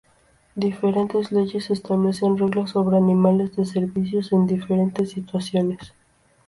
Diferentes 0.55 1.29
leyes 1.31 1.69
establecen 1.69 2.39
reglas 2.39 2.71
sobre 2.71 2.97
animales 2.97 3.55
de 3.55 3.65
servicio 3.67 4.21
en 4.31 4.47
diferentes 4.47 5.11
situaciones. 5.11 5.93